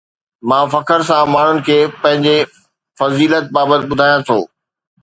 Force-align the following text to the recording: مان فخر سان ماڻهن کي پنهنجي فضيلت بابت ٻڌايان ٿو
مان 0.49 0.65
فخر 0.73 0.99
سان 1.09 1.23
ماڻهن 1.35 1.57
کي 1.67 1.77
پنهنجي 2.01 2.35
فضيلت 3.03 3.45
بابت 3.59 3.81
ٻڌايان 3.93 4.19
ٿو 4.31 4.39